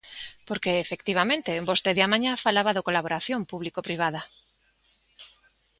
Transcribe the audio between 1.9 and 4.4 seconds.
á mañá falaba da colaboración público-privada.